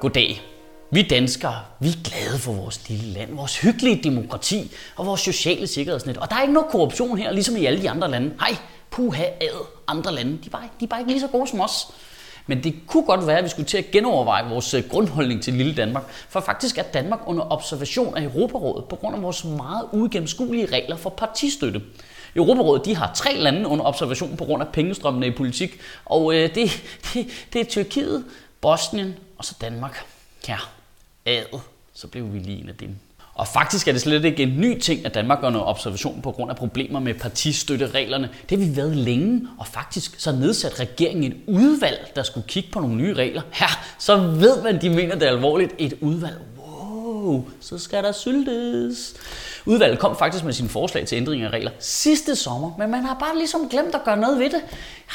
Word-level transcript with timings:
Goddag. 0.00 0.40
Vi 0.90 1.02
danskere, 1.02 1.60
vi 1.80 1.88
er 1.88 2.02
glade 2.04 2.38
for 2.38 2.52
vores 2.52 2.88
lille 2.88 3.06
land, 3.06 3.34
vores 3.34 3.60
hyggelige 3.60 4.02
demokrati 4.02 4.70
og 4.96 5.06
vores 5.06 5.20
sociale 5.20 5.66
sikkerhedsnet. 5.66 6.16
Og 6.16 6.30
der 6.30 6.36
er 6.36 6.42
ikke 6.42 6.54
noget 6.54 6.70
korruption 6.70 7.18
her, 7.18 7.32
ligesom 7.32 7.56
i 7.56 7.64
alle 7.64 7.82
de 7.82 7.90
andre 7.90 8.10
lande. 8.10 8.32
Hej, 8.40 8.56
puha, 8.90 9.22
ad, 9.22 9.66
andre 9.88 10.14
lande, 10.14 10.30
de 10.32 10.46
er, 10.46 10.50
bare, 10.50 10.68
de 10.80 10.84
er 10.84 10.88
bare 10.88 11.00
ikke 11.00 11.12
lige 11.12 11.20
så 11.20 11.26
gode 11.26 11.46
som 11.46 11.60
os. 11.60 11.86
Men 12.46 12.64
det 12.64 12.74
kunne 12.86 13.06
godt 13.06 13.26
være, 13.26 13.38
at 13.38 13.44
vi 13.44 13.48
skulle 13.48 13.66
til 13.66 13.78
at 13.78 13.90
genoverveje 13.90 14.48
vores 14.48 14.74
øh, 14.74 14.82
grundholdning 14.90 15.42
til 15.42 15.54
lille 15.54 15.74
Danmark. 15.74 16.02
For 16.28 16.40
faktisk 16.40 16.78
er 16.78 16.82
Danmark 16.82 17.20
under 17.26 17.52
observation 17.52 18.16
af 18.16 18.22
Europarådet 18.22 18.84
på 18.84 18.96
grund 18.96 19.16
af 19.16 19.22
vores 19.22 19.44
meget 19.44 19.88
uigennemskuelige 19.92 20.66
regler 20.66 20.96
for 20.96 21.10
partistøtte. 21.10 21.82
Europarådet 22.36 22.84
de 22.84 22.96
har 22.96 23.12
tre 23.14 23.36
lande 23.36 23.68
under 23.68 23.84
observation 23.84 24.36
på 24.36 24.44
grund 24.44 24.62
af 24.62 24.68
pengestrømmene 24.68 25.26
i 25.26 25.30
politik, 25.30 25.80
og 26.04 26.34
øh, 26.34 26.54
det, 26.54 26.70
det, 27.14 27.26
det 27.52 27.60
er 27.60 27.64
Tyrkiet, 27.64 28.24
Bosnien 28.60 29.14
og 29.38 29.44
så 29.44 29.54
Danmark. 29.60 30.04
Ja, 30.48 30.58
ad, 31.26 31.60
så 31.94 32.06
blev 32.06 32.32
vi 32.32 32.38
lige 32.38 32.62
en 32.62 32.68
af 32.68 32.76
dem. 32.76 32.96
Og 33.34 33.48
faktisk 33.48 33.88
er 33.88 33.92
det 33.92 34.00
slet 34.00 34.24
ikke 34.24 34.42
en 34.42 34.60
ny 34.60 34.80
ting, 34.80 35.06
at 35.06 35.14
Danmark 35.14 35.40
gør 35.40 35.50
noget 35.50 35.66
observation 35.66 36.22
på 36.22 36.32
grund 36.32 36.50
af 36.50 36.56
problemer 36.56 37.00
med 37.00 37.14
partistøttereglerne. 37.14 38.30
Det 38.50 38.58
har 38.58 38.66
vi 38.66 38.76
været 38.76 38.96
længe, 38.96 39.48
og 39.58 39.66
faktisk 39.66 40.20
så 40.20 40.32
nedsat 40.32 40.80
regeringen 40.80 41.32
et 41.32 41.36
udvalg, 41.46 42.12
der 42.16 42.22
skulle 42.22 42.46
kigge 42.48 42.70
på 42.70 42.80
nogle 42.80 42.96
nye 42.96 43.14
regler. 43.14 43.42
Ja, 43.60 43.66
så 43.98 44.16
ved 44.16 44.62
man, 44.62 44.80
de 44.80 44.90
mener 44.90 45.14
det 45.14 45.28
er 45.28 45.32
alvorligt. 45.32 45.72
Et 45.78 45.94
udvalg. 46.00 46.36
Så 47.60 47.78
skal 47.78 48.04
der 48.04 48.12
syltes. 48.12 49.14
Udvalget 49.66 49.98
kom 49.98 50.18
faktisk 50.18 50.44
med 50.44 50.52
sine 50.52 50.68
forslag 50.68 51.06
til 51.06 51.16
ændring 51.16 51.42
af 51.42 51.50
regler 51.50 51.70
sidste 51.78 52.36
sommer, 52.36 52.70
men 52.78 52.90
man 52.90 53.04
har 53.04 53.14
bare 53.14 53.38
ligesom 53.38 53.68
glemt 53.68 53.94
at 53.94 54.04
gøre 54.04 54.16
noget 54.16 54.38
ved 54.38 54.50
det. 54.50 54.60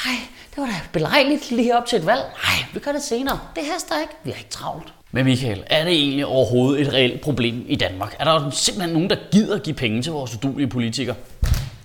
Ej, 0.06 0.12
det 0.50 0.56
var 0.56 0.66
da 0.66 0.74
belejligt 0.92 1.50
lige 1.50 1.76
op 1.76 1.86
til 1.86 1.98
et 1.98 2.06
valg. 2.06 2.20
Nej, 2.20 2.68
vi 2.74 2.80
gør 2.80 2.92
det 2.92 3.02
senere. 3.02 3.40
Det 3.56 3.62
haster 3.72 4.00
ikke. 4.00 4.12
Vi 4.24 4.30
har 4.30 4.38
ikke 4.38 4.50
travlt. 4.50 4.92
Men 5.10 5.24
Michael, 5.24 5.64
er 5.66 5.84
det 5.84 5.92
egentlig 5.92 6.26
overhovedet 6.26 6.80
et 6.80 6.92
reelt 6.92 7.20
problem 7.20 7.64
i 7.68 7.76
Danmark? 7.76 8.16
Er 8.18 8.24
der 8.24 8.50
simpelthen 8.50 8.92
nogen, 8.92 9.10
der 9.10 9.16
gider 9.32 9.58
give 9.58 9.76
penge 9.76 10.02
til 10.02 10.12
vores 10.12 10.34
udulige 10.34 10.68
politikere? 10.68 11.16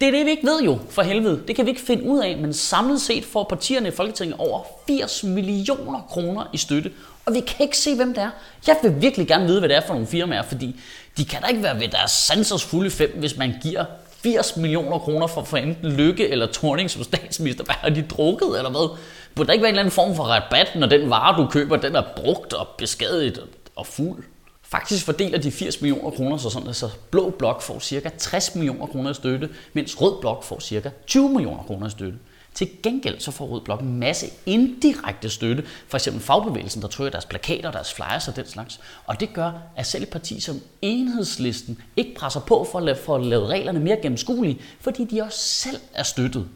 Det 0.02 0.08
er 0.08 0.12
det, 0.12 0.26
vi 0.26 0.32
ikke 0.32 0.48
ved 0.48 0.62
jo, 0.62 0.80
for 0.90 1.02
helvede. 1.02 1.42
Det 1.48 1.56
kan 1.56 1.66
vi 1.66 1.70
ikke 1.70 1.82
finde 1.82 2.04
ud 2.04 2.20
af, 2.20 2.38
men 2.38 2.54
samlet 2.54 3.02
set 3.02 3.26
får 3.26 3.44
partierne 3.44 3.88
i 3.88 3.92
Folketinget 3.92 4.36
over 4.40 4.62
80 4.88 5.24
millioner 5.24 6.00
kroner 6.10 6.50
i 6.54 6.58
støtte. 6.58 6.92
Og 7.26 7.34
vi 7.34 7.40
kan 7.40 7.56
ikke 7.60 7.78
se, 7.78 7.96
hvem 7.96 8.14
det 8.14 8.24
er. 8.24 8.30
Jeg 8.68 8.78
vil 8.84 9.02
virkelig 9.02 9.28
gerne 9.28 9.46
vide, 9.46 9.60
hvad 9.60 9.70
det 9.70 9.78
er 9.78 9.82
for 9.82 9.94
nogle 9.94 10.08
firmaer, 10.08 10.44
fordi 10.44 10.80
de 11.18 11.26
kan 11.26 11.42
da 11.42 11.48
ikke 11.48 11.64
være 11.64 11.80
ved 11.80 11.88
deres 11.88 12.12
sansers 12.12 12.64
fulde 12.64 12.90
fem, 12.90 13.16
hvis 13.20 13.38
man 13.38 13.54
giver 13.62 13.86
80 14.24 14.58
millioner 14.58 15.00
kroner 15.00 15.28
for, 15.28 15.44
for 15.44 15.58
enten 15.58 15.92
Lykke 15.92 16.30
eller 16.30 16.46
Torning 16.46 16.92
som 16.92 17.04
statsminister. 17.04 17.64
Hvad 17.64 17.76
har 17.76 17.90
de 17.90 18.02
drukket, 18.02 18.58
eller 18.58 18.70
hvad? 18.70 18.98
Burde 19.36 19.48
der 19.48 19.54
ikke 19.54 19.64
være 19.64 19.70
en 19.70 19.74
eller 19.74 19.82
anden 19.82 19.92
form 19.92 20.16
for 20.16 20.24
rabat, 20.24 20.68
når 20.76 20.88
den 20.88 21.10
vare, 21.10 21.42
du 21.42 21.48
køber, 21.48 21.78
den 21.78 21.96
er 21.96 22.04
brugt 22.16 22.54
og 22.54 22.68
beskadiget 22.78 23.44
og 23.76 23.88
fuld? 23.88 24.24
Faktisk 24.70 25.06
fordeler 25.06 25.38
de 25.38 25.52
80 25.52 25.82
millioner 25.82 26.12
kroner 26.12 26.38
så 26.38 26.50
sådan, 26.50 26.70
at 26.70 26.76
så 26.76 26.90
blå 27.12 27.30
blok 27.30 27.62
får 27.62 27.80
cirka 27.80 28.10
60 28.18 28.56
millioner 28.56 28.86
kroner 28.86 29.12
i 29.12 29.14
støtte, 29.14 29.50
mens 29.74 30.02
rød 30.02 30.22
blok 30.22 30.44
får 30.44 30.60
cirka 30.60 30.90
20 31.08 31.30
millioner 31.30 31.64
kroner 31.64 31.88
i 31.88 31.90
støtte. 31.90 32.18
Til 32.58 32.70
gengæld 32.84 33.20
så 33.20 33.32
får 33.32 33.46
Rød 33.46 33.62
Blok 33.62 33.82
en 33.82 34.00
masse 34.00 34.28
indirekte 34.46 35.30
støtte, 35.30 35.64
for 35.88 35.98
eksempel 35.98 36.24
fagbevægelsen, 36.24 36.82
der 36.82 36.88
trykker 36.88 37.12
deres 37.12 37.26
plakater, 37.26 37.72
deres 37.72 37.94
flyers 37.94 38.28
og 38.28 38.36
den 38.36 38.48
slags. 38.48 38.80
Og 39.06 39.20
det 39.20 39.34
gør, 39.34 39.52
at 39.76 39.86
selv 39.86 40.04
et 40.04 40.10
parti 40.10 40.40
som 40.40 40.62
Enhedslisten 40.82 41.82
ikke 41.96 42.16
presser 42.16 42.40
på 42.40 42.68
for 42.72 42.80
at 42.80 42.86
lave, 42.86 42.98
for 42.98 43.16
at 43.16 43.26
lave 43.26 43.48
reglerne 43.48 43.80
mere 43.80 43.98
gennemskuelige, 44.02 44.62
fordi 44.80 45.06
de 45.06 45.22
også 45.22 45.40
selv 45.40 45.78
er 45.94 46.04
støttet. 46.04 46.48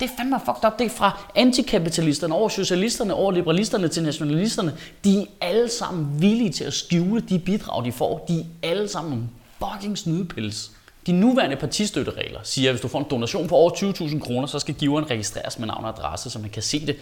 Det 0.00 0.10
er 0.10 0.16
fandme 0.16 0.40
fucked 0.44 0.64
up. 0.64 0.78
Det 0.78 0.84
er 0.84 0.90
fra 0.90 1.20
antikapitalisterne 1.34 2.34
over 2.34 2.48
socialisterne, 2.48 3.14
over 3.14 3.32
liberalisterne 3.32 3.88
til 3.88 4.02
nationalisterne. 4.02 4.76
De 5.04 5.20
er 5.20 5.24
alle 5.40 5.68
sammen 5.68 6.22
villige 6.22 6.52
til 6.52 6.64
at 6.64 6.72
skjule 6.72 7.20
de 7.20 7.38
bidrag, 7.38 7.84
de 7.84 7.92
får. 7.92 8.24
De 8.28 8.40
er 8.40 8.44
alle 8.70 8.88
sammen 8.88 9.10
nogle 9.10 9.28
fucking 9.58 9.98
snydepils. 9.98 10.70
De 11.06 11.12
nuværende 11.12 11.56
partistøtteregler 11.56 12.40
siger, 12.42 12.70
at 12.70 12.74
hvis 12.74 12.80
du 12.80 12.88
får 12.88 12.98
en 12.98 13.06
donation 13.10 13.48
på 13.48 13.54
over 13.54 13.70
20.000 13.70 14.18
kroner, 14.18 14.46
så 14.46 14.58
skal 14.58 14.74
giveren 14.74 15.10
registreres 15.10 15.58
med 15.58 15.66
navn 15.66 15.84
og 15.84 15.90
adresse, 15.90 16.30
så 16.30 16.38
man 16.38 16.50
kan 16.50 16.62
se 16.62 16.86
det. 16.86 16.96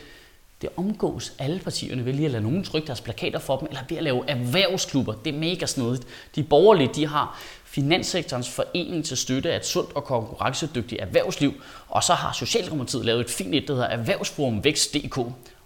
Det 0.63 0.71
omgås 0.77 1.33
alle 1.39 1.59
partierne 1.59 2.05
ved 2.05 2.13
lige 2.13 2.27
at 2.27 2.31
lade 2.31 2.43
nogen 2.43 2.65
trykke 2.65 2.87
deres 2.87 3.01
plakater 3.01 3.39
for 3.39 3.57
dem, 3.57 3.69
eller 3.69 3.81
ved 3.89 3.97
at 3.97 4.03
lave 4.03 4.31
erhvervsklubber. 4.31 5.13
Det 5.13 5.35
er 5.35 5.39
mega 5.39 5.67
snedigt. 5.67 6.07
De 6.37 6.43
borgerlige 6.43 6.91
de 6.95 7.07
har 7.07 7.41
Finanssektorens 7.77 8.49
Forening 8.49 9.05
til 9.05 9.17
støtte 9.17 9.53
af 9.53 9.57
et 9.57 9.67
sundt 9.67 9.91
og 9.95 10.05
konkurrencedygtigt 10.05 11.03
erhvervsliv, 11.03 11.55
og 11.89 12.03
så 12.03 12.13
har 12.13 12.33
Socialdemokratiet 12.33 13.05
lavet 13.05 13.21
et 13.21 13.31
fint 13.31 13.55
et, 13.55 13.69
der 13.69 13.75
hedder 13.75 13.89
Erhvervsforum 13.89 14.65
Vækst.dk. 14.65 15.19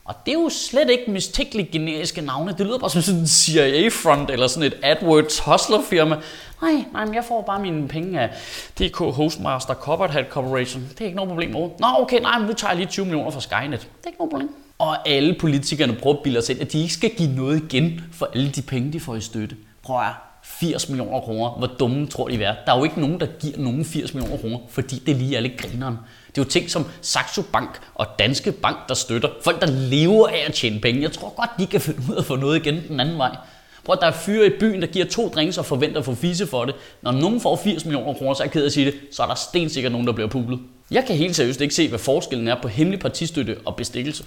Og 0.04 0.14
det 0.26 0.34
er 0.34 0.38
jo 0.38 0.48
slet 0.48 0.90
ikke 0.90 1.10
mistænkeligt 1.10 1.70
generiske 1.70 2.20
navne. 2.20 2.54
Det 2.58 2.66
lyder 2.66 2.78
bare 2.78 2.90
som 2.90 3.02
sådan 3.02 3.20
en 3.20 3.26
CIA-front 3.26 4.30
eller 4.30 4.46
sådan 4.46 4.72
et 4.72 4.78
AdWords 4.82 5.38
hustler-firma. 5.38 6.16
Nej, 6.62 6.84
nej, 6.92 7.04
men 7.04 7.14
jeg 7.14 7.24
får 7.24 7.42
bare 7.42 7.60
mine 7.60 7.88
penge 7.88 8.20
af 8.20 8.30
DK 8.78 8.96
Hostmaster 8.96 9.74
Copperhead 9.74 10.22
Hat 10.22 10.32
Corporation. 10.32 10.82
Det 10.90 11.00
er 11.00 11.04
ikke 11.04 11.16
noget 11.16 11.28
problem 11.28 11.56
over. 11.56 11.68
Nå, 11.80 11.86
okay, 12.02 12.20
nej, 12.20 12.38
men 12.38 12.48
nu 12.48 12.54
tager 12.54 12.70
jeg 12.70 12.78
lige 12.78 12.88
20 12.88 13.04
millioner 13.04 13.30
fra 13.30 13.40
Skynet. 13.40 13.80
Det 13.80 13.88
er 14.04 14.06
ikke 14.06 14.18
noget 14.18 14.30
problem. 14.30 14.48
Og 14.78 15.08
alle 15.08 15.36
politikerne 15.40 15.92
prøver 15.94 16.16
at 16.16 16.22
bilde 16.22 16.38
os 16.38 16.48
ind, 16.48 16.60
at 16.60 16.72
de 16.72 16.82
ikke 16.82 16.94
skal 16.94 17.10
give 17.10 17.36
noget 17.36 17.62
igen 17.72 18.04
for 18.12 18.28
alle 18.34 18.50
de 18.50 18.62
penge, 18.62 18.92
de 18.92 19.00
får 19.00 19.14
i 19.14 19.20
støtte. 19.20 19.56
Prøv 19.82 20.00
at 20.00 20.29
80 20.44 20.88
millioner 20.88 21.20
kroner. 21.20 21.50
Hvor 21.50 21.66
dumme 21.66 22.06
tror 22.06 22.28
de 22.28 22.44
er? 22.44 22.54
Der 22.66 22.72
er 22.72 22.78
jo 22.78 22.84
ikke 22.84 23.00
nogen, 23.00 23.20
der 23.20 23.26
giver 23.26 23.58
nogen 23.58 23.84
80 23.84 24.14
millioner 24.14 24.36
kroner, 24.36 24.58
fordi 24.68 25.02
det 25.06 25.16
lige 25.16 25.36
er 25.36 25.40
lidt 25.40 25.56
grineren. 25.56 25.98
Det 26.28 26.38
er 26.38 26.44
jo 26.44 26.48
ting 26.48 26.70
som 26.70 26.86
Saxo 27.00 27.42
Bank 27.52 27.80
og 27.94 28.06
Danske 28.18 28.52
Bank, 28.52 28.76
der 28.88 28.94
støtter. 28.94 29.28
Folk, 29.44 29.60
der 29.60 29.66
lever 29.66 30.28
af 30.28 30.44
at 30.46 30.54
tjene 30.54 30.80
penge. 30.80 31.02
Jeg 31.02 31.12
tror 31.12 31.34
godt, 31.36 31.50
de 31.58 31.66
kan 31.66 31.80
finde 31.80 32.00
ud 32.10 32.14
af 32.14 32.18
at 32.18 32.24
få 32.24 32.36
noget 32.36 32.66
igen 32.66 32.82
den 32.88 33.00
anden 33.00 33.18
vej. 33.18 33.36
Prøv 33.84 33.92
at 33.92 34.00
der 34.00 34.06
er 34.06 34.12
fyre 34.12 34.46
i 34.46 34.50
byen, 34.60 34.80
der 34.80 34.86
giver 34.86 35.04
to 35.04 35.28
drinks 35.28 35.58
og 35.58 35.66
forventer 35.66 35.98
at 35.98 36.04
få 36.04 36.14
fise 36.14 36.46
for 36.46 36.64
det. 36.64 36.74
Når 37.02 37.12
nogen 37.12 37.40
får 37.40 37.56
80 37.56 37.84
millioner 37.84 38.14
kroner, 38.14 38.34
så 38.34 38.42
er 38.42 38.44
jeg 38.44 38.52
ked 38.52 38.66
at 38.66 38.72
sige 38.72 38.86
det, 38.86 38.94
så 39.12 39.22
er 39.22 39.26
der 39.26 39.34
stensikkert 39.34 39.92
nogen, 39.92 40.06
der 40.06 40.12
bliver 40.12 40.28
publet. 40.28 40.58
Jeg 40.90 41.04
kan 41.06 41.16
helt 41.16 41.36
seriøst 41.36 41.60
ikke 41.60 41.74
se, 41.74 41.88
hvad 41.88 41.98
forskellen 41.98 42.48
er 42.48 42.56
på 42.62 42.68
hemmelig 42.68 43.00
partistøtte 43.00 43.56
og 43.64 43.76
bestikkelse. 43.76 44.24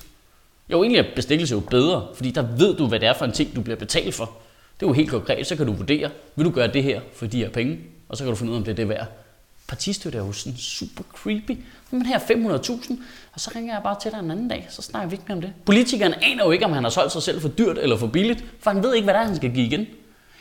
Jo, 0.69 0.83
egentlig 0.83 0.99
er 0.99 1.15
bestikkelse 1.15 1.53
jo 1.53 1.59
bedre, 1.59 2.07
fordi 2.15 2.31
der 2.31 2.41
ved 2.57 2.75
du, 2.75 2.87
hvad 2.87 2.99
det 2.99 3.07
er 3.07 3.13
for 3.13 3.25
en 3.25 3.31
ting, 3.31 3.55
du 3.55 3.61
bliver 3.61 3.77
betalt 3.77 4.15
for. 4.15 4.31
Det 4.79 4.85
er 4.85 4.89
jo 4.89 4.93
helt 4.93 5.09
konkret, 5.09 5.47
så 5.47 5.55
kan 5.55 5.65
du 5.65 5.73
vurdere, 5.73 6.09
vil 6.35 6.45
du 6.45 6.51
gøre 6.51 6.67
det 6.67 6.83
her 6.83 7.01
for 7.13 7.25
de 7.25 7.37
her 7.37 7.49
penge, 7.49 7.79
og 8.09 8.17
så 8.17 8.23
kan 8.23 8.29
du 8.29 8.35
finde 8.35 8.51
ud 8.51 8.55
af, 8.55 8.59
om 8.59 8.65
det 8.65 8.71
er 8.71 8.75
det 8.75 8.89
værd. 8.89 9.07
Partistøtte 9.67 10.17
er 10.17 10.25
jo 10.25 10.31
sådan 10.31 10.57
super 10.57 11.03
creepy. 11.13 11.57
Men 11.91 12.05
her 12.05 12.19
500.000, 12.19 12.93
og 13.33 13.39
så 13.39 13.51
ringer 13.55 13.73
jeg 13.73 13.83
bare 13.83 13.99
til 14.01 14.11
dig 14.11 14.19
en 14.19 14.31
anden 14.31 14.47
dag, 14.47 14.67
så 14.69 14.81
snakker 14.81 15.09
vi 15.09 15.13
ikke 15.13 15.25
mere 15.27 15.35
om 15.35 15.41
det. 15.41 15.53
Politikeren 15.65 16.13
aner 16.21 16.45
jo 16.45 16.51
ikke, 16.51 16.65
om 16.65 16.73
han 16.73 16.83
har 16.83 16.89
solgt 16.89 17.11
sig 17.11 17.23
selv 17.23 17.41
for 17.41 17.47
dyrt 17.47 17.77
eller 17.77 17.97
for 17.97 18.07
billigt, 18.07 18.45
for 18.59 18.71
han 18.71 18.83
ved 18.83 18.93
ikke, 18.95 19.03
hvad 19.03 19.13
der 19.13 19.19
er, 19.19 19.25
han 19.25 19.35
skal 19.35 19.53
give 19.53 19.65
igen. 19.65 19.87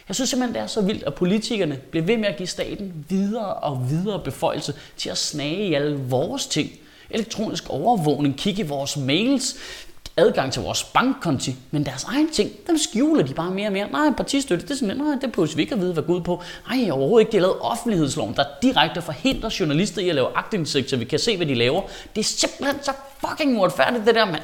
Jeg 0.08 0.14
synes 0.14 0.30
simpelthen, 0.30 0.54
det 0.54 0.62
er 0.62 0.66
så 0.66 0.80
vildt, 0.80 1.02
at 1.02 1.14
politikerne 1.14 1.76
bliver 1.90 2.06
ved 2.06 2.16
med 2.16 2.28
at 2.28 2.36
give 2.36 2.46
staten 2.46 3.04
videre 3.08 3.54
og 3.54 3.90
videre 3.90 4.20
beføjelse 4.24 4.74
til 4.96 5.10
at 5.10 5.18
snage 5.18 5.68
i 5.68 5.74
alle 5.74 5.98
vores 5.98 6.46
ting. 6.46 6.70
Elektronisk 7.10 7.70
overvågning, 7.70 8.36
kigge 8.36 8.62
i 8.62 8.66
vores 8.66 8.96
mails, 8.96 9.56
adgang 10.16 10.52
til 10.52 10.62
vores 10.62 10.84
bankkonti, 10.84 11.56
men 11.70 11.86
deres 11.86 12.04
egen 12.04 12.30
ting, 12.30 12.50
dem 12.66 12.78
skjuler 12.78 13.22
de 13.22 13.34
bare 13.34 13.50
mere 13.50 13.66
og 13.66 13.72
mere. 13.72 13.88
Nej, 13.90 14.10
partistøtte, 14.16 14.66
det 14.66 14.70
er 14.70 14.74
simpelthen, 14.74 15.06
nej, 15.06 15.18
det 15.20 15.32
behøver 15.32 15.56
vi 15.56 15.62
ikke 15.62 15.74
at 15.74 15.80
vide, 15.80 15.92
hvad 15.92 16.02
Gud 16.02 16.20
på. 16.20 16.42
Nej, 16.70 16.90
overhovedet 16.90 17.20
ikke. 17.20 17.32
De 17.32 17.36
har 17.36 17.42
lavet 17.42 17.60
offentlighedsloven, 17.60 18.34
der 18.36 18.44
direkte 18.62 19.02
forhindrer 19.02 19.56
journalister 19.60 20.02
i 20.02 20.08
at 20.08 20.14
lave 20.14 20.28
aktindsigt, 20.34 20.90
så 20.90 20.96
vi 20.96 21.04
kan 21.04 21.18
se, 21.18 21.36
hvad 21.36 21.46
de 21.46 21.54
laver. 21.54 21.82
Det 22.14 22.20
er 22.20 22.24
simpelthen 22.24 22.82
så 22.82 22.92
fucking 23.28 23.58
uretfærdigt, 23.58 24.06
det 24.06 24.14
der, 24.14 24.24
mand. 24.24 24.42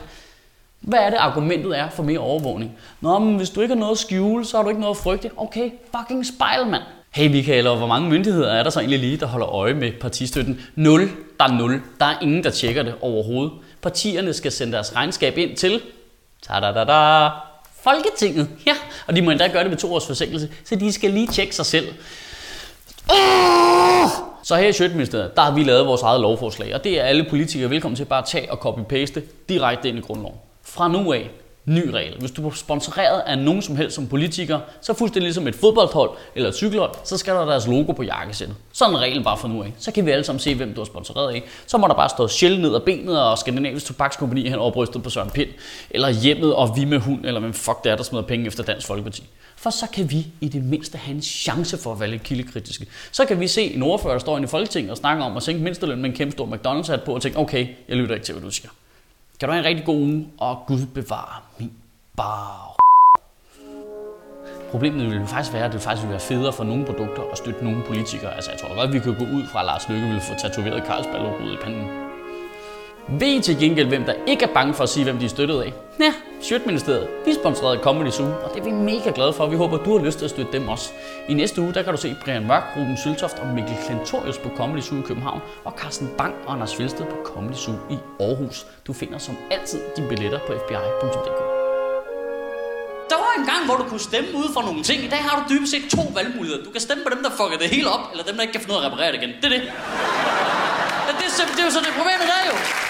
Hvad 0.81 0.99
er 0.99 1.11
det, 1.11 1.17
argumentet 1.17 1.79
er 1.79 1.89
for 1.91 2.03
mere 2.03 2.19
overvågning? 2.19 2.73
Nå, 3.01 3.19
men 3.19 3.37
hvis 3.37 3.51
du 3.51 3.61
ikke 3.61 3.75
har 3.75 3.81
noget 3.81 3.93
at 3.93 3.99
skjule, 3.99 4.45
så 4.45 4.57
har 4.57 4.65
du 4.65 4.69
ikke 4.69 4.81
noget 4.81 4.97
at 4.97 5.03
frygte. 5.03 5.31
Okay, 5.37 5.71
fucking 5.97 6.27
spejl, 6.27 6.67
mand. 6.67 6.83
Hey 7.11 7.31
Michael, 7.31 7.67
og 7.67 7.77
hvor 7.77 7.87
mange 7.87 8.09
myndigheder 8.09 8.53
er 8.53 8.63
der 8.63 8.71
så 8.71 8.81
egentlig 8.81 8.99
lige, 8.99 9.17
der 9.17 9.27
holder 9.27 9.49
øje 9.49 9.75
med 9.75 9.93
partistøtten? 10.01 10.61
Nul. 10.77 11.11
Der 11.39 11.45
er 11.45 11.53
nul. 11.59 11.83
Der 12.01 12.07
er 12.07 12.15
ingen, 12.23 12.45
der 12.45 12.51
tjekker 12.51 12.83
det 12.83 12.95
overhovedet. 13.01 13.53
Partierne 13.83 14.33
skal 14.33 14.53
sende 14.53 14.73
deres 14.73 14.97
regnskab 14.97 15.39
ind 15.39 15.57
til 15.57 15.81
ta 16.43 16.61
da 16.61 16.73
da 16.73 16.85
da 16.85 17.31
Folketinget. 17.83 18.49
Ja, 18.67 18.75
og 19.07 19.17
de 19.17 19.23
må 19.23 19.31
endda 19.31 19.47
gøre 19.47 19.63
det 19.63 19.71
med 19.71 19.79
to 19.79 19.95
års 19.95 20.07
forsinkelse, 20.07 20.51
så 20.65 20.77
de 20.77 20.93
skal 20.93 21.11
lige 21.11 21.27
tjekke 21.27 21.55
sig 21.55 21.67
selv. 21.67 21.95
Oh! 23.11 24.11
Så 24.43 24.57
her 24.57 24.69
i 24.69 24.73
Sjøtministeriet, 24.73 25.37
der 25.37 25.43
har 25.43 25.55
vi 25.55 25.63
lavet 25.63 25.87
vores 25.87 26.03
eget 26.03 26.21
lovforslag, 26.21 26.75
og 26.75 26.85
det 26.85 27.01
er 27.01 27.05
alle 27.05 27.27
politikere 27.31 27.71
velkommen 27.71 27.97
til 27.97 28.05
bare 28.05 28.23
at 28.23 28.29
tage 28.29 28.53
og 28.53 28.59
copy-paste 28.59 29.21
direkte 29.49 29.89
ind 29.89 29.99
i 29.99 30.01
grundloven. 30.01 30.37
Fra 30.63 30.89
nu 30.89 31.13
af, 31.13 31.31
ny 31.69 31.89
regel. 31.89 32.17
Hvis 32.19 32.31
du 32.31 32.49
er 32.49 32.51
sponsoreret 32.51 33.23
af 33.27 33.39
nogen 33.39 33.63
som 33.63 33.77
helst 33.77 33.95
som 33.95 34.07
politiker, 34.07 34.61
så 34.81 34.95
fuldstændig 34.95 35.23
ligesom 35.23 35.49
et 35.49 35.55
fodboldhold 35.55 36.11
eller 36.35 36.49
et 36.49 36.55
cykelhold, 36.55 36.91
så 37.05 37.17
skal 37.17 37.35
der 37.35 37.45
deres 37.45 37.67
logo 37.67 37.93
på 37.93 38.03
jakkesættet. 38.03 38.57
Sådan 38.73 38.95
en 38.95 39.01
regel 39.01 39.25
bare 39.25 39.37
for 39.37 39.49
nu 39.49 39.63
af. 39.63 39.73
Så 39.79 39.93
kan 39.93 40.07
vi 40.07 40.11
alle 40.11 40.25
sammen 40.25 40.41
se, 40.41 40.55
hvem 40.55 40.75
du 40.75 40.81
er 40.81 40.85
sponsoreret 40.85 41.35
af. 41.35 41.43
Så 41.67 41.79
må 41.79 41.89
der 41.89 41.95
bare 41.95 42.09
stå 42.09 42.29
Shell 42.29 42.61
ned 42.61 42.75
ad 42.75 42.81
benet 42.81 43.23
og 43.23 43.39
Skandinavisk 43.39 43.87
Tobakskompagni 43.87 44.49
hen 44.49 44.59
over 44.59 44.71
brystet 44.71 45.03
på 45.03 45.11
Søren 45.11 45.31
Pind. 45.31 45.49
Eller 45.91 46.11
hjemmet 46.11 46.55
og 46.55 46.77
vi 46.77 46.85
med 46.85 46.99
hund, 46.99 47.27
eller 47.27 47.41
hvem 47.41 47.53
fuck 47.53 47.85
det 47.85 47.93
er, 47.93 47.97
der 47.97 48.03
smider 48.03 48.25
penge 48.25 48.47
efter 48.47 48.63
Dansk 48.63 48.87
Folkeparti. 48.87 49.23
For 49.57 49.71
så 49.71 49.87
kan 49.93 50.11
vi 50.11 50.27
i 50.41 50.49
det 50.49 50.65
mindste 50.65 50.99
have 50.99 51.15
en 51.15 51.23
chance 51.23 51.79
for 51.79 51.93
at 51.93 52.01
være 52.01 52.11
lidt 52.11 52.23
kildekritiske. 52.23 52.87
Så 53.13 53.25
kan 53.25 53.41
vi 53.41 53.49
se 53.49 53.75
en 53.75 53.83
ordfører, 53.83 54.15
der 54.15 54.21
står 54.21 54.37
inde 54.37 54.47
i 54.47 54.49
Folketinget 54.49 54.91
og 54.91 54.97
snakker 54.97 55.25
om 55.25 55.37
at 55.37 55.43
sænke 55.43 55.63
mindsteløn 55.63 56.01
med 56.01 56.11
en 56.11 56.17
kæmpe 56.17 56.33
stor 56.33 56.47
McDonald's-hat 56.47 57.05
på 57.05 57.15
og 57.15 57.23
tænke, 57.23 57.39
okay, 57.39 57.67
jeg 57.89 57.97
lytter 57.97 58.15
ikke 58.15 58.27
til, 58.27 58.35
hvad 58.35 58.43
du 58.43 58.51
siger. 58.51 58.71
Kan 59.41 59.49
du 59.49 59.53
have 59.53 59.61
en 59.61 59.69
rigtig 59.69 59.87
god 59.87 59.97
uge, 59.97 60.29
og 60.39 60.59
Gud 60.67 60.87
bevare 60.95 61.43
min 61.59 61.73
bar. 62.17 62.77
Problemet 64.71 65.11
ville 65.11 65.27
faktisk 65.27 65.53
være, 65.55 65.65
at 65.65 65.73
det 65.73 65.81
faktisk 65.81 66.03
ville 66.03 66.13
være 66.13 66.21
federe 66.21 66.53
for 66.53 66.65
nogle 66.65 66.85
produkter 66.85 67.23
at 67.33 67.39
støtte 67.39 67.65
nogle 67.65 67.83
politikere. 67.87 68.35
Altså, 68.35 68.51
jeg 68.51 68.61
tror 68.61 68.75
godt, 68.75 68.93
vi 68.93 68.99
kunne 68.99 69.19
gå 69.19 69.25
ud 69.25 69.47
fra, 69.53 69.61
at 69.61 69.67
Lars 69.67 69.89
Løkke 69.89 70.07
ville 70.07 70.21
få 70.21 70.35
tatoveret 70.35 70.87
Carlsberg 70.87 71.53
i 71.53 71.57
panden. 71.63 71.89
Ved 73.21 73.29
I 73.29 73.41
til 73.41 73.59
gengæld, 73.59 73.89
hvem 73.89 74.05
der 74.05 74.15
ikke 74.27 74.45
er 74.45 74.55
bange 74.55 74.75
for 74.75 74.83
at 74.83 74.89
sige, 74.89 75.05
hvem 75.05 75.19
de 75.19 75.25
er 75.25 75.29
støttet 75.29 75.63
af? 75.63 75.73
Ja, 76.01 76.15
Sjøtministeriet. 76.43 77.09
Vi 77.25 77.35
sponsorerede 77.35 77.81
Comedy 77.83 78.11
Zoo, 78.11 78.27
og 78.27 78.51
det 78.55 78.61
er 78.61 78.65
vi 78.65 78.71
mega 78.71 79.11
glade 79.15 79.33
for. 79.33 79.47
Vi 79.47 79.57
håber, 79.57 79.77
du 79.77 79.99
har 79.99 80.05
lyst 80.05 80.19
til 80.19 80.25
at 80.25 80.31
støtte 80.31 80.53
dem 80.53 80.69
også. 80.69 80.91
I 81.29 81.35
næste 81.35 81.61
uge, 81.61 81.75
der 81.75 81.83
kan 81.83 81.93
du 81.95 82.01
se 82.01 82.17
Brian 82.25 82.47
Mørk, 82.47 82.65
Ruben 82.77 82.97
Søltoft 82.97 83.39
og 83.39 83.47
Mikkel 83.47 83.77
Klentorius 83.87 84.39
på 84.39 84.49
Comedy 84.57 84.81
Zoo 84.81 84.99
i 84.99 85.03
København, 85.07 85.41
og 85.65 85.73
Carsten 85.79 86.09
Bang 86.19 86.35
og 86.47 86.53
Anders 86.53 86.77
Fjeldsted 86.77 87.05
på 87.05 87.17
Comedy 87.25 87.55
Zoo 87.55 87.75
i 87.91 87.99
Aarhus. 88.21 88.67
Du 88.87 88.93
finder 88.93 89.19
som 89.19 89.37
altid 89.51 89.81
dine 89.97 90.09
billetter 90.09 90.39
på 90.47 90.53
fbi.dk. 90.67 91.41
Der 93.11 93.19
var 93.25 93.33
en 93.39 93.47
gang, 93.53 93.63
hvor 93.67 93.77
du 93.77 93.85
kunne 93.91 94.07
stemme 94.11 94.29
ud 94.35 94.49
for 94.55 94.63
nogle 94.63 94.83
ting. 94.83 95.05
I 95.05 95.09
dag 95.09 95.23
har 95.29 95.35
du 95.39 95.55
dybest 95.55 95.73
set 95.73 95.85
to 95.97 96.03
valgmuligheder. 96.15 96.65
Du 96.65 96.71
kan 96.71 96.81
stemme 96.81 97.05
på 97.05 97.11
dem, 97.15 97.23
der 97.23 97.31
fucker 97.31 97.59
det 97.59 97.69
hele 97.77 97.89
op, 97.91 98.05
eller 98.13 98.25
dem, 98.25 98.35
der 98.35 98.43
ikke 98.43 98.53
kan 98.53 98.61
finde 98.63 98.75
ud 98.75 98.81
af 98.81 98.85
at 98.85 98.93
reparere 98.93 99.13
det 99.13 99.19
igen. 99.23 99.33
Det 99.41 99.45
er 99.45 99.55
det. 99.57 99.63
Ja, 101.07 101.13
det, 101.19 101.25
er, 101.43 101.47
det 101.57 101.61
er 101.63 101.67
jo 101.69 101.75
så 101.77 101.81
det 101.87 101.93
problemet, 101.99 102.27
der 102.33 102.37
er 102.43 102.47
jo. 102.53 102.88